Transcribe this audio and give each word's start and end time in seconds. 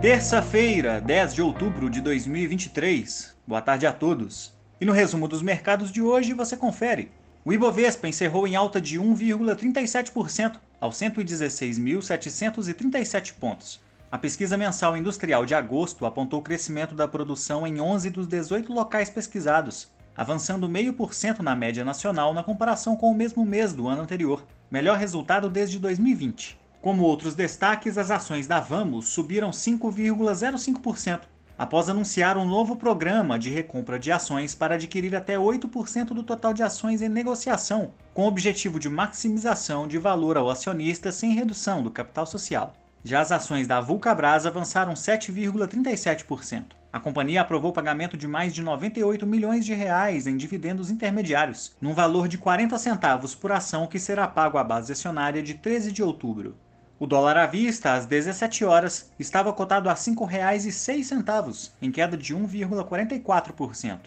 Terça-feira, 0.00 0.98
10 0.98 1.34
de 1.34 1.42
outubro 1.42 1.90
de 1.90 2.00
2023. 2.00 3.36
Boa 3.46 3.60
tarde 3.60 3.86
a 3.86 3.92
todos. 3.92 4.50
E 4.80 4.86
no 4.86 4.94
resumo 4.94 5.28
dos 5.28 5.42
mercados 5.42 5.92
de 5.92 6.00
hoje 6.00 6.32
você 6.32 6.56
confere. 6.56 7.12
O 7.44 7.52
Ibovespa 7.52 8.08
encerrou 8.08 8.48
em 8.48 8.56
alta 8.56 8.80
de 8.80 8.98
1,37% 8.98 10.58
aos 10.80 10.96
116.737 10.96 13.34
pontos. 13.34 13.78
A 14.10 14.16
pesquisa 14.16 14.56
mensal 14.56 14.96
industrial 14.96 15.44
de 15.44 15.54
agosto 15.54 16.06
apontou 16.06 16.40
o 16.40 16.42
crescimento 16.42 16.94
da 16.94 17.06
produção 17.06 17.66
em 17.66 17.78
11 17.78 18.08
dos 18.08 18.26
18 18.26 18.72
locais 18.72 19.10
pesquisados, 19.10 19.92
avançando 20.16 20.66
0,5% 20.66 21.40
na 21.40 21.54
média 21.54 21.84
nacional 21.84 22.32
na 22.32 22.42
comparação 22.42 22.96
com 22.96 23.10
o 23.10 23.14
mesmo 23.14 23.44
mês 23.44 23.74
do 23.74 23.86
ano 23.86 24.00
anterior, 24.00 24.46
melhor 24.70 24.96
resultado 24.96 25.50
desde 25.50 25.78
2020. 25.78 26.58
Como 26.82 27.02
outros 27.02 27.34
destaques, 27.34 27.98
as 27.98 28.10
ações 28.10 28.46
da 28.46 28.58
Vamos 28.58 29.08
subiram 29.08 29.50
5,05%, 29.50 31.20
após 31.58 31.90
anunciar 31.90 32.38
um 32.38 32.46
novo 32.46 32.74
programa 32.74 33.38
de 33.38 33.50
recompra 33.50 33.98
de 33.98 34.10
ações 34.10 34.54
para 34.54 34.76
adquirir 34.76 35.14
até 35.14 35.36
8% 35.36 36.06
do 36.06 36.22
total 36.22 36.54
de 36.54 36.62
ações 36.62 37.02
em 37.02 37.08
negociação, 37.10 37.92
com 38.14 38.22
o 38.22 38.28
objetivo 38.28 38.80
de 38.80 38.88
maximização 38.88 39.86
de 39.86 39.98
valor 39.98 40.38
ao 40.38 40.48
acionista 40.48 41.12
sem 41.12 41.34
redução 41.34 41.82
do 41.82 41.90
capital 41.90 42.24
social. 42.24 42.72
Já 43.04 43.20
as 43.20 43.30
ações 43.30 43.68
da 43.68 43.78
Vulcabras 43.82 44.46
avançaram 44.46 44.94
7,37%. 44.94 46.64
A 46.90 46.98
companhia 46.98 47.42
aprovou 47.42 47.72
o 47.72 47.74
pagamento 47.74 48.16
de 48.16 48.26
mais 48.26 48.54
de 48.54 48.62
98 48.62 49.26
milhões 49.26 49.66
de 49.66 49.74
reais 49.74 50.26
em 50.26 50.34
dividendos 50.34 50.90
intermediários, 50.90 51.76
num 51.78 51.92
valor 51.92 52.26
de 52.26 52.38
40 52.38 52.78
centavos 52.78 53.34
por 53.34 53.52
ação 53.52 53.86
que 53.86 53.98
será 53.98 54.26
pago 54.26 54.56
à 54.56 54.64
base 54.64 54.92
acionária 54.92 55.42
de 55.42 55.52
13 55.52 55.92
de 55.92 56.02
outubro. 56.02 56.56
O 57.00 57.06
dólar 57.06 57.38
à 57.38 57.46
vista, 57.46 57.94
às 57.94 58.04
17 58.04 58.62
horas, 58.62 59.10
estava 59.18 59.50
cotado 59.54 59.88
a 59.88 59.94
R$ 59.94 59.98
5,06, 59.98 61.70
em 61.80 61.90
queda 61.90 62.14
de 62.14 62.36
1,44%. 62.36 64.00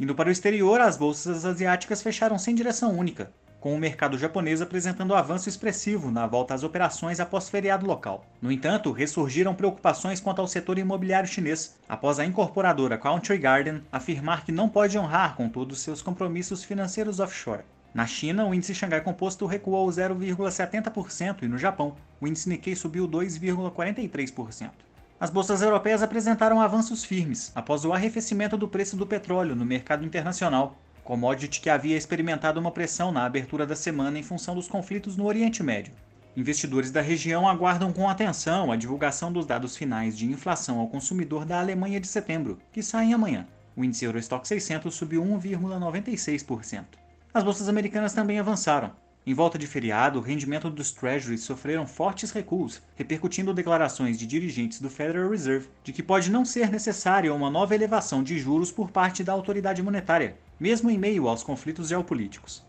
Indo 0.00 0.14
para 0.14 0.30
o 0.30 0.32
exterior, 0.32 0.80
as 0.80 0.96
bolsas 0.96 1.44
asiáticas 1.44 2.00
fecharam 2.00 2.38
sem 2.38 2.54
direção 2.54 2.96
única, 2.96 3.30
com 3.60 3.74
o 3.74 3.78
mercado 3.78 4.16
japonês 4.16 4.62
apresentando 4.62 5.14
avanço 5.14 5.46
expressivo 5.46 6.10
na 6.10 6.26
volta 6.26 6.54
às 6.54 6.62
operações 6.62 7.20
após 7.20 7.50
feriado 7.50 7.84
local. 7.84 8.24
No 8.40 8.50
entanto, 8.50 8.92
ressurgiram 8.92 9.54
preocupações 9.54 10.18
quanto 10.18 10.40
ao 10.40 10.48
setor 10.48 10.78
imobiliário 10.78 11.28
chinês, 11.28 11.76
após 11.86 12.18
a 12.18 12.24
incorporadora 12.24 12.96
Country 12.96 13.36
Garden 13.36 13.82
afirmar 13.92 14.46
que 14.46 14.52
não 14.52 14.70
pode 14.70 14.98
honrar 14.98 15.36
com 15.36 15.50
todos 15.50 15.80
seus 15.80 16.00
compromissos 16.00 16.64
financeiros 16.64 17.20
offshore. 17.20 17.64
Na 17.94 18.06
China, 18.06 18.46
o 18.46 18.54
índice 18.54 18.74
Xangai 18.74 19.00
Composto 19.00 19.46
recuou 19.46 19.88
0,70% 19.88 21.42
e 21.42 21.48
no 21.48 21.56
Japão, 21.56 21.96
o 22.20 22.28
índice 22.28 22.48
Nikkei 22.48 22.76
subiu 22.76 23.08
2,43%. 23.08 24.70
As 25.18 25.30
bolsas 25.30 25.62
europeias 25.62 26.02
apresentaram 26.02 26.60
avanços 26.60 27.02
firmes 27.02 27.50
após 27.54 27.84
o 27.84 27.92
arrefecimento 27.92 28.56
do 28.56 28.68
preço 28.68 28.96
do 28.96 29.06
petróleo 29.06 29.56
no 29.56 29.64
mercado 29.64 30.04
internacional, 30.04 30.78
commodity 31.02 31.60
que 31.60 31.70
havia 31.70 31.96
experimentado 31.96 32.60
uma 32.60 32.70
pressão 32.70 33.10
na 33.10 33.24
abertura 33.24 33.66
da 33.66 33.74
semana 33.74 34.18
em 34.18 34.22
função 34.22 34.54
dos 34.54 34.68
conflitos 34.68 35.16
no 35.16 35.26
Oriente 35.26 35.62
Médio. 35.62 35.92
Investidores 36.36 36.92
da 36.92 37.00
região 37.00 37.48
aguardam 37.48 37.92
com 37.92 38.08
atenção 38.08 38.70
a 38.70 38.76
divulgação 38.76 39.32
dos 39.32 39.44
dados 39.44 39.76
finais 39.76 40.16
de 40.16 40.26
inflação 40.26 40.78
ao 40.78 40.86
consumidor 40.86 41.44
da 41.44 41.58
Alemanha 41.58 41.98
de 41.98 42.06
setembro, 42.06 42.60
que 42.70 42.82
saem 42.82 43.12
amanhã. 43.12 43.44
O 43.74 43.82
índice 43.82 44.04
Eurostock 44.04 44.46
600 44.46 44.94
subiu 44.94 45.24
1,96%. 45.24 46.84
As 47.32 47.44
bolsas 47.44 47.68
americanas 47.68 48.14
também 48.14 48.38
avançaram. 48.38 48.92
Em 49.26 49.34
volta 49.34 49.58
de 49.58 49.66
feriado, 49.66 50.18
o 50.18 50.22
rendimento 50.22 50.70
dos 50.70 50.90
Treasuries 50.90 51.42
sofreram 51.42 51.86
fortes 51.86 52.30
recuos, 52.30 52.80
repercutindo 52.96 53.52
declarações 53.52 54.18
de 54.18 54.26
dirigentes 54.26 54.80
do 54.80 54.88
Federal 54.88 55.28
Reserve 55.28 55.68
de 55.84 55.92
que 55.92 56.02
pode 56.02 56.30
não 56.30 56.46
ser 56.46 56.70
necessária 56.70 57.34
uma 57.34 57.50
nova 57.50 57.74
elevação 57.74 58.22
de 58.22 58.38
juros 58.38 58.72
por 58.72 58.90
parte 58.90 59.22
da 59.22 59.34
autoridade 59.34 59.82
monetária, 59.82 60.38
mesmo 60.58 60.88
em 60.88 60.96
meio 60.96 61.28
aos 61.28 61.42
conflitos 61.42 61.88
geopolíticos. 61.88 62.64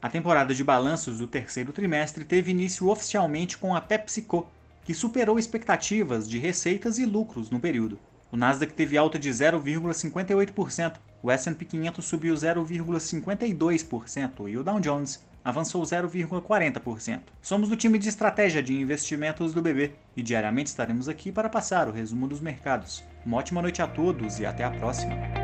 A 0.00 0.08
temporada 0.08 0.54
de 0.54 0.62
balanços 0.62 1.18
do 1.18 1.26
terceiro 1.26 1.72
trimestre 1.72 2.24
teve 2.24 2.52
início 2.52 2.88
oficialmente 2.88 3.58
com 3.58 3.74
a 3.74 3.80
PepsiCo, 3.80 4.46
que 4.84 4.94
superou 4.94 5.40
expectativas 5.40 6.28
de 6.28 6.38
receitas 6.38 6.98
e 6.98 7.04
lucros 7.04 7.50
no 7.50 7.58
período. 7.58 7.98
O 8.30 8.36
Nasdaq 8.36 8.72
teve 8.74 8.96
alta 8.96 9.18
de 9.18 9.30
0,58%, 9.30 10.94
o 11.24 11.30
S&P 11.30 11.64
500 11.64 12.04
subiu 12.04 12.34
0,52% 12.34 14.46
e 14.46 14.58
o 14.58 14.62
Dow 14.62 14.78
Jones 14.78 15.24
avançou 15.42 15.82
0,40%. 15.82 17.20
Somos 17.40 17.70
do 17.70 17.76
time 17.76 17.98
de 17.98 18.10
estratégia 18.10 18.62
de 18.62 18.78
investimentos 18.78 19.54
do 19.54 19.62
BB 19.62 19.92
e 20.14 20.22
diariamente 20.22 20.68
estaremos 20.68 21.08
aqui 21.08 21.32
para 21.32 21.48
passar 21.48 21.88
o 21.88 21.92
resumo 21.92 22.28
dos 22.28 22.42
mercados. 22.42 23.02
Uma 23.24 23.38
ótima 23.38 23.62
noite 23.62 23.80
a 23.80 23.86
todos 23.86 24.38
e 24.38 24.44
até 24.44 24.64
a 24.64 24.70
próxima. 24.70 25.43